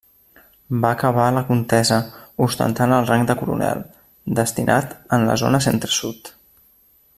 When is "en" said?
5.19-5.31